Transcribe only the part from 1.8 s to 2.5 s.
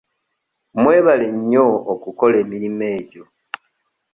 okukola